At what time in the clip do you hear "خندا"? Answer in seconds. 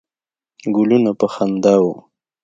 1.33-1.75